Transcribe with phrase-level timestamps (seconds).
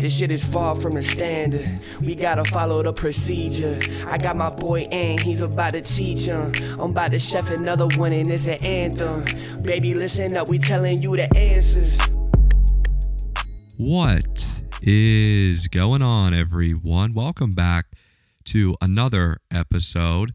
[0.00, 1.78] This shit is far from the standard.
[2.00, 3.78] We gotta follow the procedure.
[4.06, 6.54] I got my boy Ant, he's about to teach him.
[6.80, 9.26] I'm about to chef another one, and it's an anthem.
[9.60, 11.98] Baby, listen up, we telling you the answers.
[13.76, 17.12] What is going on, everyone?
[17.12, 17.88] Welcome back
[18.44, 20.32] to another episode.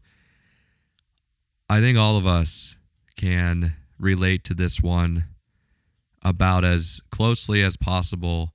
[1.68, 2.76] I think all of us
[3.18, 5.24] can relate to this one
[6.22, 8.52] about as closely as possible,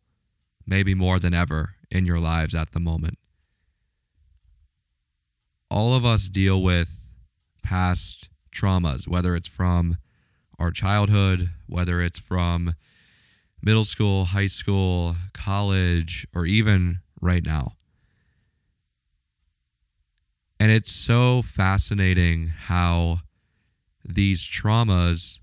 [0.66, 3.18] maybe more than ever in your lives at the moment.
[5.70, 7.00] All of us deal with
[7.64, 9.98] past traumas, whether it's from
[10.60, 12.74] our childhood, whether it's from
[13.62, 17.74] middle school, high school, college, or even right now.
[20.60, 23.22] And it's so fascinating how
[24.06, 25.40] these traumas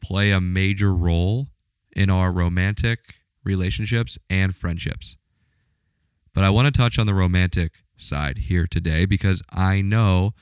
[0.00, 1.48] play a major role
[1.96, 5.16] in our romantic relationships and friendships.
[6.34, 10.32] But I want to touch on the romantic side here today because I know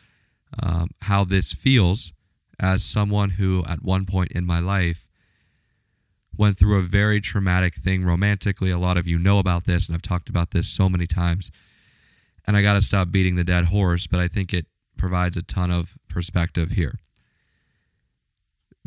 [0.62, 2.12] um, how this feels
[2.58, 5.06] as someone who, at one point in my life,
[6.36, 8.70] went through a very traumatic thing romantically.
[8.70, 11.50] A lot of you know about this, and I've talked about this so many times.
[12.46, 15.42] And I got to stop beating the dead horse, but I think it provides a
[15.42, 16.98] ton of perspective here.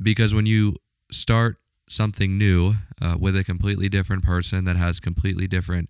[0.01, 0.75] Because when you
[1.11, 5.89] start something new uh, with a completely different person that has completely different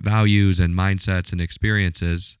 [0.00, 2.36] values and mindsets and experiences,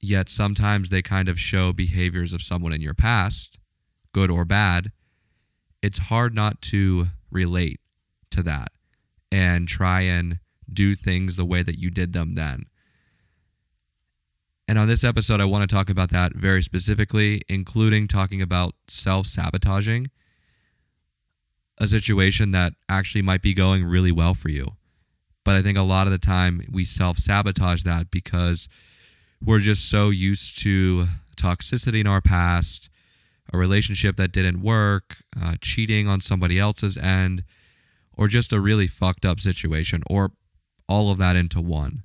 [0.00, 3.58] yet sometimes they kind of show behaviors of someone in your past,
[4.12, 4.92] good or bad,
[5.82, 7.80] it's hard not to relate
[8.30, 8.68] to that
[9.30, 10.38] and try and
[10.70, 12.64] do things the way that you did them then.
[14.66, 18.74] And on this episode, I want to talk about that very specifically, including talking about
[18.86, 20.08] self sabotaging
[21.80, 24.72] a situation that actually might be going really well for you.
[25.44, 28.68] But I think a lot of the time we self sabotage that because
[29.44, 32.90] we're just so used to toxicity in our past,
[33.52, 37.44] a relationship that didn't work, uh, cheating on somebody else's end,
[38.12, 40.32] or just a really fucked up situation, or
[40.88, 42.02] all of that into one.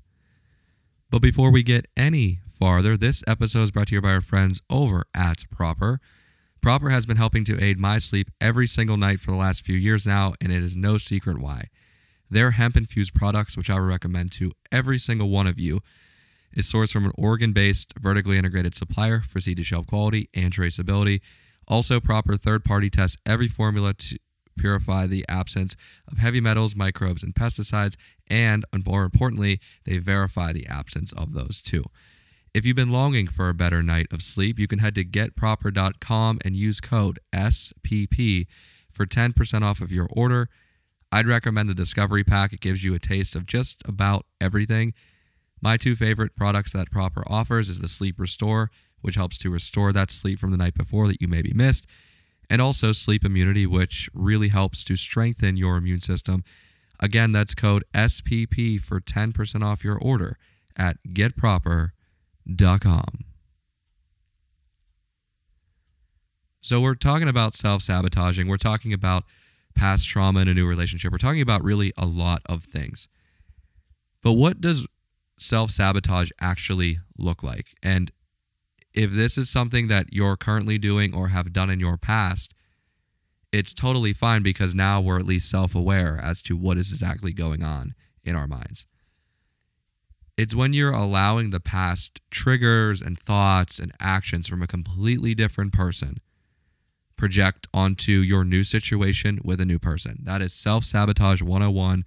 [1.09, 4.61] But before we get any farther, this episode is brought to you by our friends
[4.69, 5.99] over at Proper.
[6.63, 9.75] Proper has been helping to aid my sleep every single night for the last few
[9.75, 11.65] years now, and it is no secret why.
[12.29, 15.81] Their hemp infused products, which I would recommend to every single one of you,
[16.53, 20.53] is sourced from an Oregon based, vertically integrated supplier for seed to shelf quality and
[20.53, 21.19] traceability.
[21.67, 24.17] Also, proper third party tests every formula to
[24.57, 25.75] purify the absence
[26.09, 27.97] of heavy metals, microbes, and pesticides.
[28.29, 31.83] And more importantly, they verify the absence of those too.
[32.53, 36.37] If you've been longing for a better night of sleep, you can head to getproper.com
[36.45, 38.45] and use code SPP
[38.91, 40.49] for 10% off of your order.
[41.11, 42.53] I'd recommend the Discovery Pack.
[42.53, 44.93] It gives you a taste of just about everything.
[45.63, 48.69] My two favorite products that Proper offers is the Sleep Restore,
[49.01, 51.87] which helps to restore that sleep from the night before that you maybe missed,
[52.51, 56.43] and also Sleep Immunity, which really helps to strengthen your immune system.
[56.99, 60.37] Again, that's code SPP for 10% off your order
[60.77, 61.93] at getproper.com.
[66.61, 68.47] So, we're talking about self sabotaging.
[68.47, 69.23] We're talking about
[69.75, 71.11] past trauma in a new relationship.
[71.11, 73.07] We're talking about really a lot of things.
[74.21, 74.87] But what does
[75.37, 77.67] self sabotage actually look like?
[77.81, 78.11] And
[78.93, 82.53] if this is something that you're currently doing or have done in your past,
[83.51, 87.33] it's totally fine because now we're at least self aware as to what is exactly
[87.33, 87.93] going on
[88.23, 88.85] in our minds.
[90.35, 95.73] It's when you're allowing the past triggers and thoughts and actions from a completely different
[95.73, 96.17] person
[97.15, 100.19] project onto your new situation with a new person.
[100.23, 102.03] That is self sabotage 101.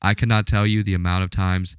[0.00, 1.76] I cannot tell you the amount of times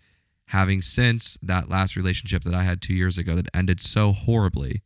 [0.48, 4.82] having since that last relationship that I had two years ago that ended so horribly,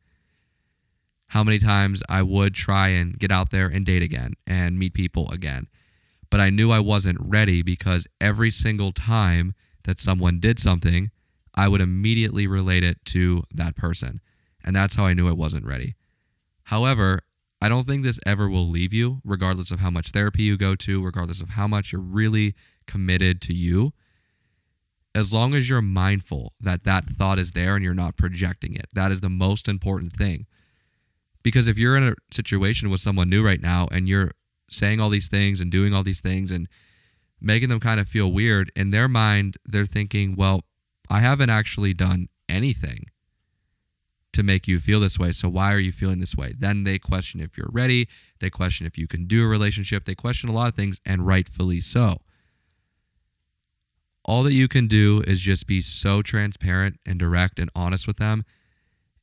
[1.29, 4.93] how many times I would try and get out there and date again and meet
[4.93, 5.67] people again.
[6.29, 9.55] But I knew I wasn't ready because every single time
[9.85, 11.11] that someone did something,
[11.55, 14.19] I would immediately relate it to that person.
[14.63, 15.95] And that's how I knew it wasn't ready.
[16.63, 17.21] However,
[17.61, 20.75] I don't think this ever will leave you, regardless of how much therapy you go
[20.75, 22.53] to, regardless of how much you're really
[22.85, 23.93] committed to you
[25.15, 28.87] as long as you're mindful that that thought is there and you're not projecting it.
[28.93, 30.45] That is the most important thing.
[31.41, 34.31] Because if you're in a situation with someone new right now and you're
[34.69, 36.67] saying all these things and doing all these things and
[37.41, 40.61] making them kind of feel weird, in their mind, they're thinking, well,
[41.09, 43.05] I haven't actually done anything
[44.33, 45.31] to make you feel this way.
[45.31, 46.53] So why are you feeling this way?
[46.57, 48.07] Then they question if you're ready.
[48.39, 50.05] They question if you can do a relationship.
[50.05, 52.17] They question a lot of things, and rightfully so.
[54.25, 58.17] all that you can do is just be so transparent and direct and honest with
[58.17, 58.43] them.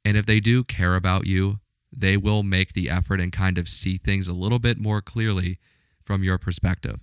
[0.04, 1.58] And if they do care about you,
[1.94, 5.58] they will make the effort and kind of see things a little bit more clearly
[6.00, 7.00] from your perspective.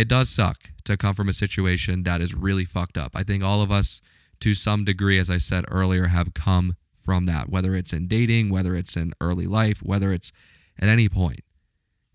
[0.00, 3.12] It does suck to come from a situation that is really fucked up.
[3.14, 4.00] I think all of us,
[4.40, 8.48] to some degree, as I said earlier, have come from that, whether it's in dating,
[8.48, 10.32] whether it's in early life, whether it's
[10.78, 11.40] at any point.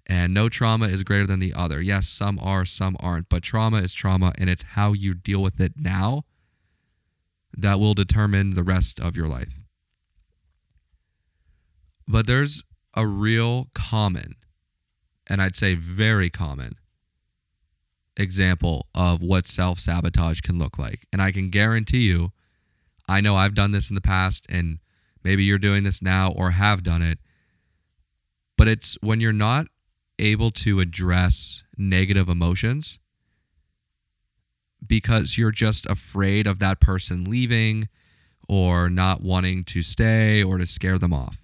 [0.08, 1.80] And no trauma is greater than the other.
[1.80, 5.62] Yes, some are, some aren't, but trauma is trauma, and it's how you deal with
[5.62, 6.24] it now
[7.56, 9.60] that will determine the rest of your life.
[12.08, 12.64] But there's
[12.96, 14.38] a real common,
[15.28, 16.80] and I'd say very common,
[18.18, 21.06] example of what self sabotage can look like.
[21.12, 22.32] And I can guarantee you,
[23.08, 24.80] I know I've done this in the past, and
[25.24, 27.20] maybe you're doing this now or have done it.
[28.58, 29.68] But it's when you're not
[30.18, 33.00] able to address negative emotions
[34.86, 37.90] because you're just afraid of that person leaving
[38.48, 41.38] or not wanting to stay or to scare them off.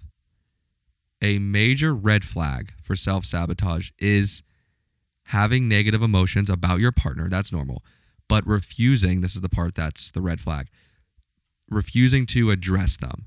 [1.20, 4.42] A major red flag for self sabotage is
[5.26, 7.28] having negative emotions about your partner.
[7.28, 7.82] That's normal.
[8.28, 10.68] But refusing, this is the part that's the red flag,
[11.68, 13.26] refusing to address them.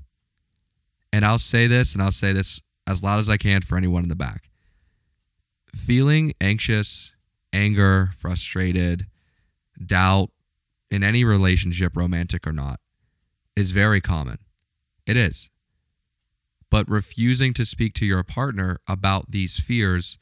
[1.12, 4.02] And I'll say this, and I'll say this as loud as I can for anyone
[4.02, 4.50] in the back
[5.76, 7.12] feeling anxious,
[7.52, 9.06] anger, frustrated,
[9.84, 10.30] doubt
[10.90, 12.80] in any relationship, romantic or not,
[13.54, 14.38] is very common.
[15.06, 15.50] It is.
[16.70, 20.18] But refusing to speak to your partner about these fears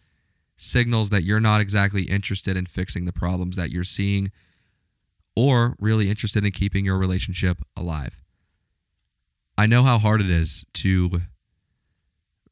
[0.56, 4.30] signals that you're not exactly interested in fixing the problems that you're seeing
[5.36, 8.20] or really interested in keeping your relationship alive.
[9.58, 11.20] I know how hard it is to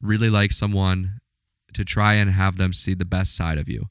[0.01, 1.19] really like someone,
[1.73, 3.87] to try and have them see the best side of you.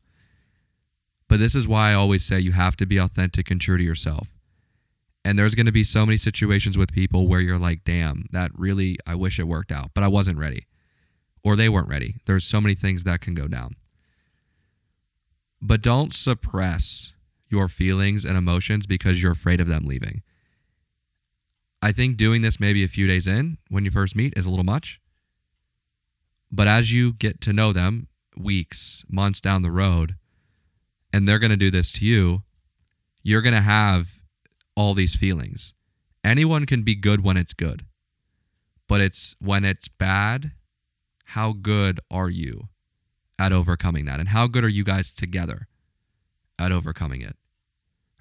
[1.29, 3.83] But this is why I always say you have to be authentic and true to
[3.83, 4.35] yourself.
[5.25, 8.51] And there's going to be so many situations with people where you're like, damn, that
[8.55, 10.67] really, I wish it worked out, but I wasn't ready.
[11.45, 12.17] Or they weren't ready.
[12.27, 13.75] There's so many things that can go down.
[15.65, 17.15] But don't suppress
[17.49, 20.23] your feelings and emotions because you're afraid of them leaving.
[21.81, 24.51] I think doing this maybe a few days in when you first meet is a
[24.51, 25.01] little much.
[26.51, 30.17] But as you get to know them, weeks, months down the road,
[31.13, 32.43] and they're going to do this to you,
[33.23, 34.21] you're going to have
[34.75, 35.75] all these feelings.
[36.25, 37.87] Anyone can be good when it's good,
[38.89, 40.53] but it's when it's bad,
[41.27, 42.69] how good are you
[43.43, 44.21] at overcoming that?
[44.21, 45.67] And how good are you guys together
[46.59, 47.37] at overcoming it?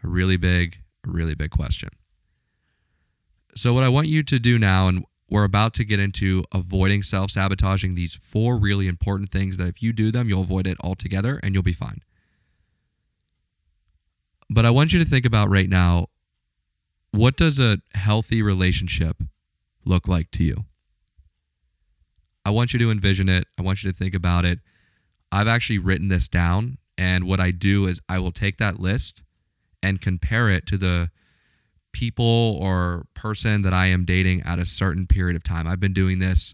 [0.04, 1.90] A really big, really big question.
[3.54, 7.04] So, what I want you to do now, and we're about to get into avoiding
[7.04, 10.78] self sabotaging these four really important things that if you do them, you'll avoid it
[10.82, 12.02] altogether and you'll be fine.
[14.50, 16.08] But I want you to think about right now
[17.12, 19.22] what does a healthy relationship
[19.86, 20.66] look like to you?
[22.44, 23.46] I want you to envision it.
[23.60, 24.60] I want you to think about it.
[25.32, 26.78] I've actually written this down.
[26.98, 29.24] And what I do is I will take that list
[29.82, 31.10] and compare it to the
[31.94, 35.68] people or person that I am dating at a certain period of time.
[35.68, 36.54] I've been doing this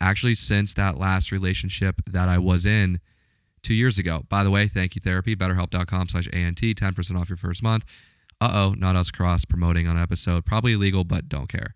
[0.00, 3.00] actually since that last relationship that I was in
[3.62, 4.24] two years ago.
[4.28, 7.84] By the way, thank you therapy, betterhelp.com slash ANT, 10% off your first month.
[8.40, 10.44] Uh-oh, not us cross promoting on episode.
[10.44, 11.74] Probably illegal, but don't care.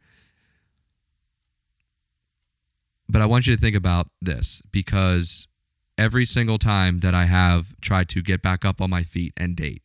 [3.08, 5.48] But I want you to think about this because
[5.98, 9.56] every single time that I have tried to get back up on my feet and
[9.56, 9.82] date,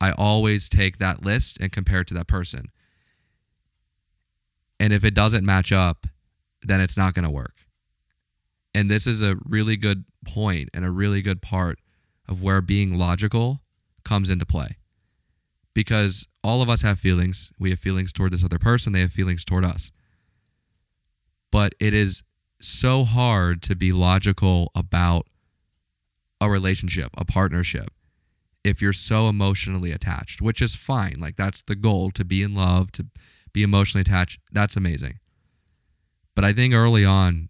[0.00, 2.66] I always take that list and compare it to that person.
[4.80, 6.06] And if it doesn't match up,
[6.62, 7.54] then it's not going to work.
[8.74, 11.78] And this is a really good point and a really good part
[12.28, 13.60] of where being logical
[14.04, 14.76] comes into play.
[15.74, 17.52] Because all of us have feelings.
[17.58, 19.92] We have feelings toward this other person, they have feelings toward us.
[21.52, 22.22] But it is
[22.60, 25.26] so hard to be logical about
[26.40, 27.90] a relationship, a partnership,
[28.64, 31.16] if you're so emotionally attached, which is fine.
[31.18, 33.06] Like that's the goal to be in love, to
[33.52, 34.40] be emotionally attached.
[34.52, 35.18] That's amazing.
[36.34, 37.48] But I think early on,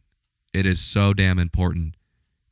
[0.52, 1.94] it is so damn important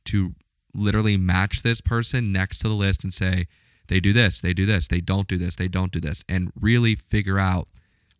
[0.05, 0.35] to
[0.73, 3.47] literally match this person next to the list and say,
[3.87, 6.51] they do this, they do this, they don't do this, they don't do this, and
[6.59, 7.67] really figure out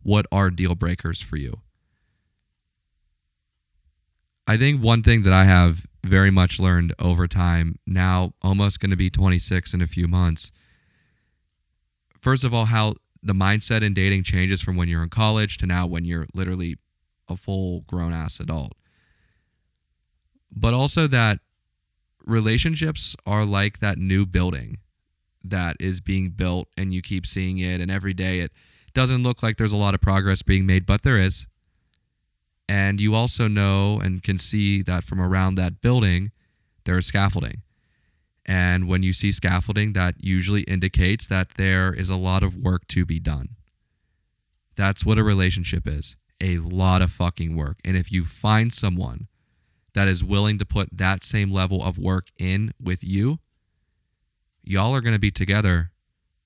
[0.01, 1.61] what are deal breakers for you.
[4.49, 8.89] I think one thing that I have very much learned over time, now almost going
[8.89, 10.51] to be 26 in a few months.
[12.19, 15.67] First of all, how the mindset in dating changes from when you're in college to
[15.67, 16.77] now when you're literally
[17.27, 18.73] a full grown ass adult.
[20.51, 21.41] But also that
[22.25, 24.79] relationships are like that new building
[25.43, 28.51] that is being built and you keep seeing it and every day it
[28.95, 31.45] doesn't look like there's a lot of progress being made, but there is.
[32.69, 36.31] And you also know and can see that from around that building,
[36.85, 37.63] there is scaffolding.
[38.45, 42.85] And when you see scaffolding, that usually indicates that there is a lot of work
[42.89, 43.55] to be done.
[44.75, 47.79] That's what a relationship is a lot of fucking work.
[47.83, 49.27] And if you find someone
[49.93, 53.39] that is willing to put that same level of work in with you,
[54.63, 55.91] y'all are going to be together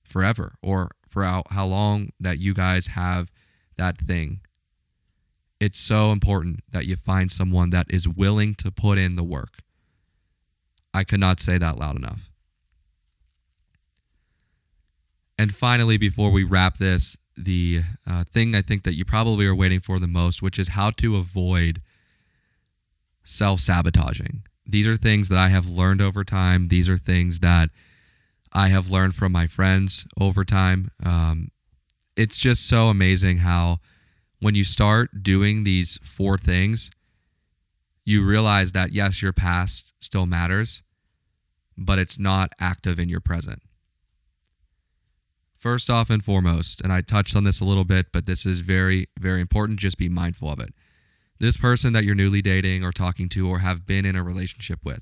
[0.02, 3.30] forever or for how, how long that you guys have
[3.76, 4.40] that thing.
[5.64, 9.60] It's so important that you find someone that is willing to put in the work.
[10.92, 12.30] I could not say that loud enough.
[15.38, 19.54] And finally, before we wrap this, the uh, thing I think that you probably are
[19.54, 21.80] waiting for the most, which is how to avoid
[23.22, 24.42] self sabotaging.
[24.66, 26.68] These are things that I have learned over time.
[26.68, 27.70] These are things that
[28.52, 30.90] I have learned from my friends over time.
[31.02, 31.48] Um,
[32.18, 33.78] it's just so amazing how
[34.44, 36.90] when you start doing these four things,
[38.04, 40.82] you realize that yes, your past still matters,
[41.78, 43.62] but it's not active in your present.
[45.56, 48.60] First off and foremost, and I touched on this a little bit, but this is
[48.60, 49.80] very, very important.
[49.80, 50.74] Just be mindful of it.
[51.38, 54.80] This person that you're newly dating or talking to or have been in a relationship
[54.84, 55.00] with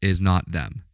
[0.00, 0.84] is not them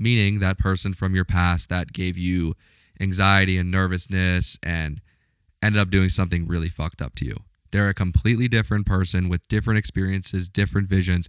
[0.00, 2.54] meaning that person from your past that gave you
[2.98, 5.00] anxiety and nervousness and
[5.62, 7.36] ended up doing something really fucked up to you.
[7.70, 11.28] They're a completely different person with different experiences, different visions.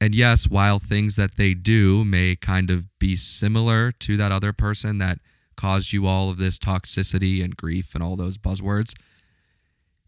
[0.00, 4.52] And yes, while things that they do may kind of be similar to that other
[4.52, 5.18] person that
[5.56, 8.92] caused you all of this toxicity and grief and all those buzzwords,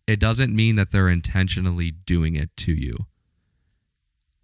[0.07, 3.07] it doesn't mean that they're intentionally doing it to you.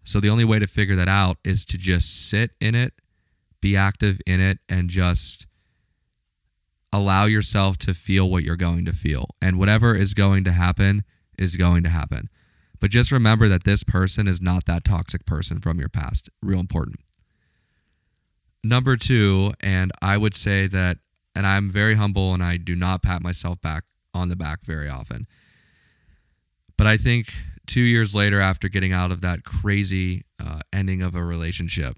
[0.04, 2.94] So the only way to figure that out is to just sit in it
[3.62, 5.46] be active in it and just
[6.92, 9.30] allow yourself to feel what you're going to feel.
[9.40, 11.04] And whatever is going to happen
[11.38, 12.28] is going to happen.
[12.80, 16.28] But just remember that this person is not that toxic person from your past.
[16.42, 17.00] Real important.
[18.64, 20.98] Number two, and I would say that,
[21.34, 24.88] and I'm very humble and I do not pat myself back on the back very
[24.88, 25.26] often.
[26.76, 27.32] But I think
[27.66, 31.96] two years later, after getting out of that crazy uh, ending of a relationship,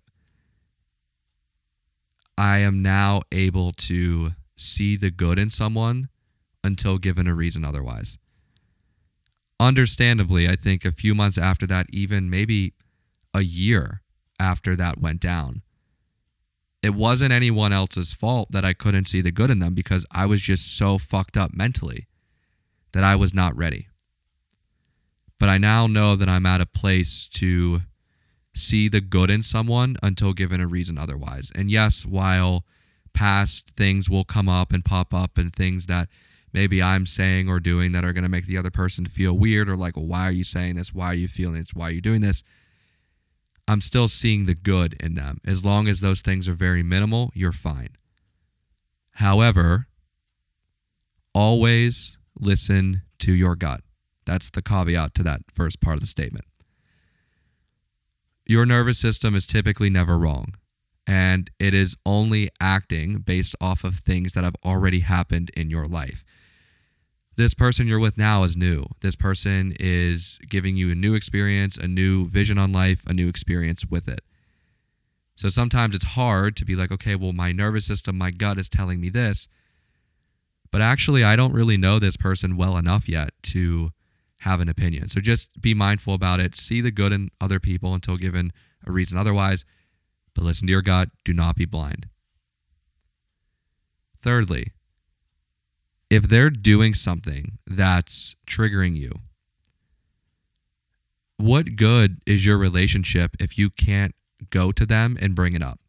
[2.37, 6.09] I am now able to see the good in someone
[6.63, 8.19] until given a reason otherwise.
[9.61, 12.75] Understandably, I think a few months after that, even maybe
[13.33, 14.03] a year
[14.39, 15.63] after that went down,
[16.83, 20.27] it wasn't anyone else's fault that I couldn't see the good in them because I
[20.27, 22.07] was just so fucked up mentally
[22.93, 23.89] that I was not ready.
[25.39, 27.83] But I now know that I'm at a place to
[28.55, 31.51] see the good in someone until given a reason otherwise.
[31.55, 32.65] And yes, while
[33.15, 36.09] past things will come up and pop up and things that
[36.53, 39.69] maybe I'm saying or doing that are going to make the other person feel weird
[39.69, 40.93] or like, well, why are you saying this?
[40.93, 41.73] Why are you feeling this?
[41.73, 42.43] Why are you doing this?
[43.67, 45.39] I'm still seeing the good in them.
[45.47, 47.97] As long as those things are very minimal, you're fine.
[49.13, 49.87] However,
[51.33, 53.81] always listen to your gut.
[54.27, 56.45] That's the caveat to that first part of the statement
[58.47, 60.55] your nervous system is typically never wrong.
[61.07, 65.87] And it is only acting based off of things that have already happened in your
[65.87, 66.25] life.
[67.37, 68.85] This person you're with now is new.
[69.01, 73.29] This person is giving you a new experience, a new vision on life, a new
[73.29, 74.21] experience with it.
[75.37, 78.69] So sometimes it's hard to be like, okay, well, my nervous system, my gut is
[78.69, 79.49] telling me this.
[80.71, 83.91] But actually, I don't really know this person well enough yet to
[84.41, 85.09] have an opinion.
[85.09, 86.55] So just be mindful about it.
[86.55, 88.53] See the good in other people until given
[88.87, 89.65] a reason otherwise,
[90.35, 91.11] but listen to your gut.
[91.25, 92.07] Do not be blind.
[94.19, 94.73] Thirdly,
[96.11, 99.13] if they're doing something that's triggering you,
[101.37, 104.15] what good is your relationship if you can't
[104.51, 105.81] go to them and bring it up?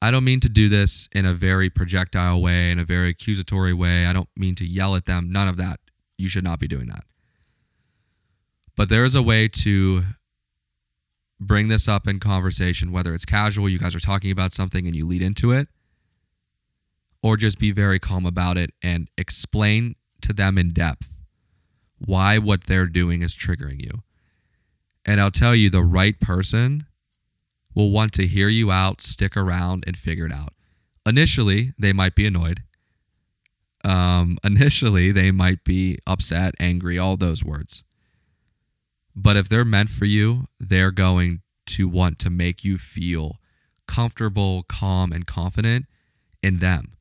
[0.00, 3.74] I don't mean to do this in a very projectile way, in a very accusatory
[3.74, 4.06] way.
[4.06, 5.30] I don't mean to yell at them.
[5.30, 5.80] None of that
[6.16, 7.04] you should not be doing that.
[8.76, 10.04] But there is a way to
[11.40, 14.94] bring this up in conversation, whether it's casual, you guys are talking about something and
[14.94, 15.68] you lead into it,
[17.22, 21.08] or just be very calm about it and explain to them in depth
[21.98, 24.02] why what they're doing is triggering you.
[25.04, 26.86] And I'll tell you, the right person
[27.74, 30.52] will want to hear you out, stick around, and figure it out.
[31.06, 32.62] Initially, they might be annoyed
[33.84, 37.84] um, initially they might be upset, angry, all those words.
[39.20, 43.40] But if they're meant for you, they're going to want to make you feel
[43.88, 45.86] comfortable, calm, and confident
[46.40, 46.92] in them.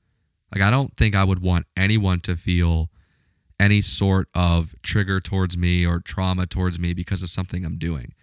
[0.51, 2.89] Like, I don't think I would want anyone to feel
[3.59, 8.13] any sort of trigger towards me or trauma towards me because of something I'm doing.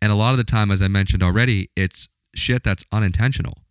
[0.00, 3.64] And a lot of the time, as I mentioned already, it's shit that's unintentional.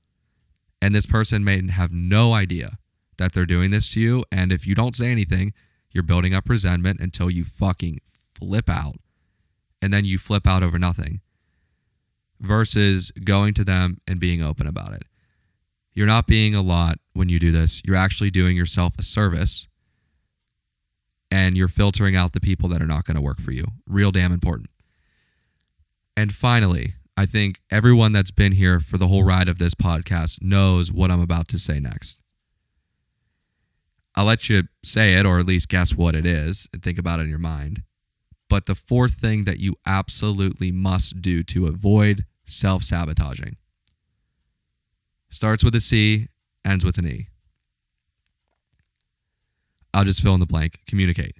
[0.81, 2.79] And this person may have no idea
[3.17, 4.25] that they're doing this to you.
[4.29, 5.53] And if you don't say anything,
[5.91, 8.01] you're building up resentment until you fucking
[8.37, 8.95] flip out.
[9.81, 11.21] And then you flip out over nothing
[12.39, 15.05] versus going to them and being open about it.
[15.93, 17.81] You're not being a lot when you do this.
[17.85, 19.67] You're actually doing yourself a service
[21.31, 23.65] and you're filtering out the people that are not going to work for you.
[23.87, 24.69] Real damn important.
[26.15, 30.41] And finally, I think everyone that's been here for the whole ride of this podcast
[30.41, 32.21] knows what I'm about to say next.
[34.15, 37.19] I'll let you say it or at least guess what it is and think about
[37.19, 37.83] it in your mind.
[38.49, 43.57] But the fourth thing that you absolutely must do to avoid self sabotaging
[45.29, 46.27] starts with a C,
[46.63, 47.27] ends with an E.
[49.93, 51.35] I'll just fill in the blank communicate.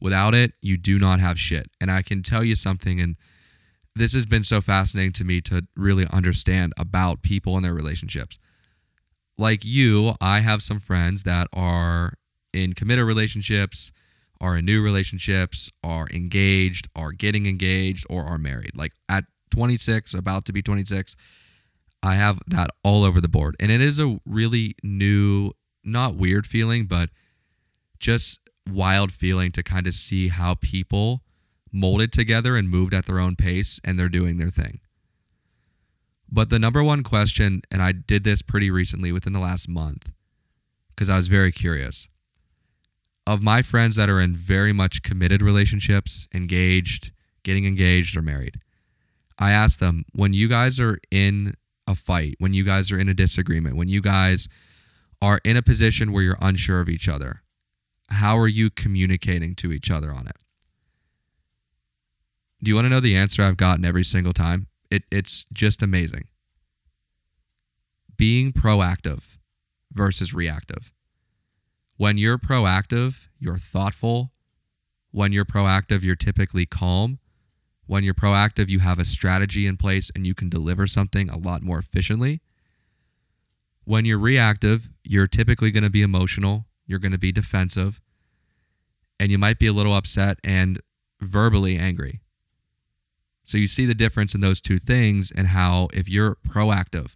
[0.00, 1.70] Without it, you do not have shit.
[1.80, 3.16] And I can tell you something, and
[3.94, 8.38] this has been so fascinating to me to really understand about people and their relationships.
[9.38, 12.14] Like you, I have some friends that are
[12.52, 13.90] in committed relationships
[14.40, 18.76] are in new relationships, are engaged, are getting engaged, or are married.
[18.76, 21.16] Like at 26, about to be 26,
[22.02, 23.56] I have that all over the board.
[23.58, 25.52] And it is a really new,
[25.82, 27.10] not weird feeling, but
[27.98, 28.40] just
[28.70, 31.22] wild feeling to kind of see how people
[31.72, 34.80] molded together and moved at their own pace and they're doing their thing.
[36.28, 40.12] But the number one question, and I did this pretty recently within the last month
[40.88, 42.08] because I was very curious
[43.26, 47.10] of my friends that are in very much committed relationships, engaged,
[47.42, 48.60] getting engaged, or married,
[49.38, 51.54] I ask them when you guys are in
[51.86, 54.48] a fight, when you guys are in a disagreement, when you guys
[55.20, 57.42] are in a position where you're unsure of each other,
[58.10, 60.36] how are you communicating to each other on it?
[62.62, 64.68] Do you want to know the answer I've gotten every single time?
[64.90, 66.24] It, it's just amazing.
[68.16, 69.38] Being proactive
[69.92, 70.92] versus reactive.
[71.96, 74.30] When you're proactive, you're thoughtful.
[75.12, 77.18] When you're proactive, you're typically calm.
[77.86, 81.38] When you're proactive, you have a strategy in place and you can deliver something a
[81.38, 82.42] lot more efficiently.
[83.84, 88.00] When you're reactive, you're typically going to be emotional, you're going to be defensive,
[89.20, 90.80] and you might be a little upset and
[91.20, 92.20] verbally angry.
[93.44, 97.14] So you see the difference in those two things and how if you're proactive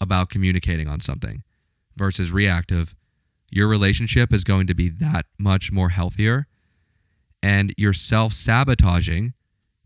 [0.00, 1.42] about communicating on something
[1.96, 2.94] versus reactive,
[3.50, 6.46] your relationship is going to be that much more healthier.
[7.42, 9.34] And you're self sabotaging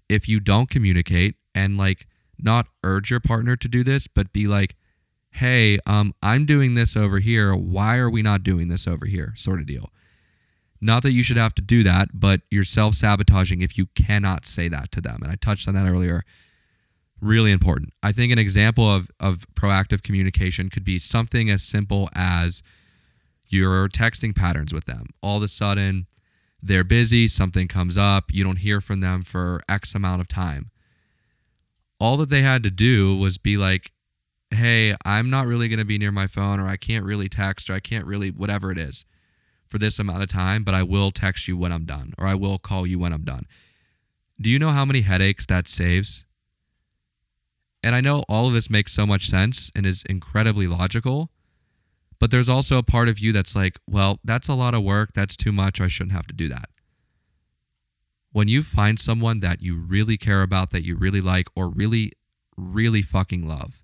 [0.09, 2.07] if you don't communicate and like
[2.39, 4.75] not urge your partner to do this, but be like,
[5.31, 7.55] hey, um, I'm doing this over here.
[7.55, 9.33] Why are we not doing this over here?
[9.37, 9.91] Sort of deal.
[10.81, 14.45] Not that you should have to do that, but you're self sabotaging if you cannot
[14.45, 15.21] say that to them.
[15.23, 16.25] And I touched on that earlier.
[17.21, 17.93] Really important.
[18.03, 22.65] I think an example of, of proactive communication could be something as simple as
[23.53, 25.07] your texting patterns with them.
[25.23, 26.07] All of a sudden,
[26.63, 30.71] they're busy, something comes up, you don't hear from them for X amount of time.
[31.99, 33.93] All that they had to do was be like,
[34.51, 37.71] hey, I'm not really going to be near my phone, or I can't really text,
[37.71, 39.05] or I can't really, whatever it is,
[39.67, 42.35] for this amount of time, but I will text you when I'm done, or I
[42.35, 43.47] will call you when I'm done.
[44.41, 46.25] Do you know how many headaches that saves?
[47.83, 51.31] And I know all of this makes so much sense and is incredibly logical.
[52.23, 55.11] But there's also a part of you that's like, well, that's a lot of work.
[55.13, 55.81] That's too much.
[55.81, 56.69] I shouldn't have to do that.
[58.31, 62.13] When you find someone that you really care about, that you really like, or really,
[62.57, 63.83] really fucking love,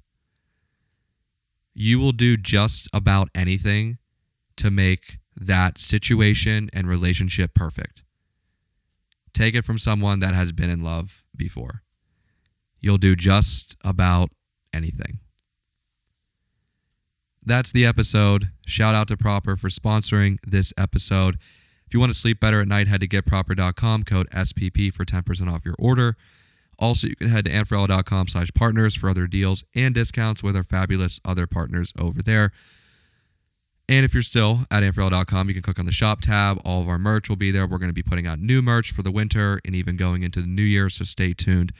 [1.74, 3.98] you will do just about anything
[4.59, 8.05] to make that situation and relationship perfect.
[9.35, 11.83] Take it from someone that has been in love before.
[12.81, 14.31] You'll do just about
[14.72, 15.18] anything
[17.49, 18.51] that's the episode.
[18.67, 21.37] Shout out to Proper for sponsoring this episode.
[21.87, 25.53] If you want to sleep better at night, head to getproper.com, code SPP for 10%
[25.53, 26.17] off your order.
[26.79, 30.63] Also, you can head to antferrella.com slash partners for other deals and discounts with our
[30.63, 32.53] fabulous other partners over there.
[33.89, 36.61] And if you're still at antferrella.com, you can click on the shop tab.
[36.65, 37.67] All of our merch will be there.
[37.67, 40.43] We're going to be putting out new merch for the winter and even going into
[40.43, 41.73] the new year, so stay tuned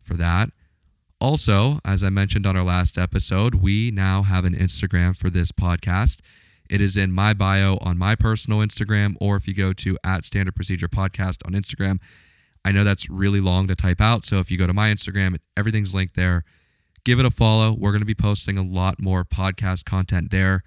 [0.00, 0.50] for that.
[1.20, 5.52] Also, as I mentioned on our last episode, we now have an Instagram for this
[5.52, 6.20] podcast.
[6.70, 10.24] It is in my bio on my personal Instagram, or if you go to at
[10.24, 12.00] Standard Procedure Podcast on Instagram.
[12.64, 14.24] I know that's really long to type out.
[14.24, 16.44] So if you go to my Instagram, everything's linked there.
[17.04, 17.72] give it a follow.
[17.72, 20.62] We're going to be posting a lot more podcast content there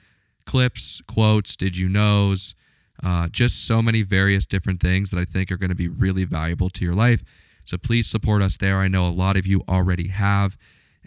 [0.45, 2.55] clips, quotes, did you knows,
[3.03, 6.25] uh, just so many various different things that I think are going to be really
[6.25, 7.23] valuable to your life.
[7.65, 8.77] So please support us there.
[8.77, 10.57] I know a lot of you already have,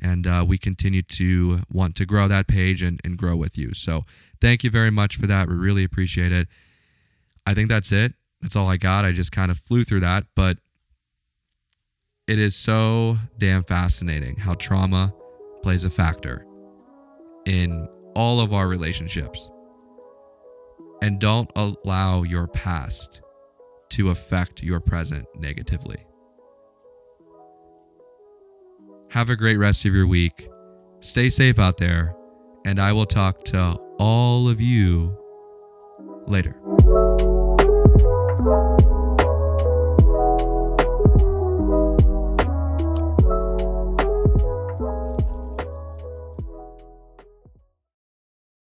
[0.00, 3.74] and uh, we continue to want to grow that page and, and grow with you.
[3.74, 4.04] So
[4.40, 5.48] thank you very much for that.
[5.48, 6.48] We really appreciate it.
[7.46, 8.14] I think that's it.
[8.40, 9.04] That's all I got.
[9.04, 10.58] I just kind of flew through that, but
[12.26, 15.14] it is so damn fascinating how trauma
[15.62, 16.44] plays a factor
[17.44, 19.50] in all of our relationships.
[21.02, 23.20] And don't allow your past
[23.90, 26.05] to affect your present negatively.
[29.10, 30.48] Have a great rest of your week.
[31.00, 32.14] Stay safe out there,
[32.64, 35.16] and I will talk to all of you
[36.26, 36.56] later.